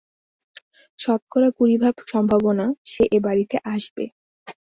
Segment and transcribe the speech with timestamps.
[0.99, 4.03] শতকরা কুড়িভাগ সম্ভাবনা সে এ বাড়িতে আসবে।